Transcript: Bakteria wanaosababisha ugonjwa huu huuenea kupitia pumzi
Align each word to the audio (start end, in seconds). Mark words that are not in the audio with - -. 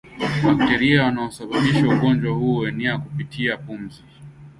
Bakteria 0.43 1.03
wanaosababisha 1.03 1.87
ugonjwa 1.87 2.33
huu 2.33 2.39
huuenea 2.39 2.97
kupitia 2.97 3.57
pumzi 3.57 4.03